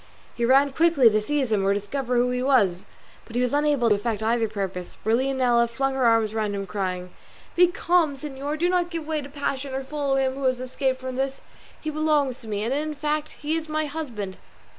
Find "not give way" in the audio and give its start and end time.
8.67-9.21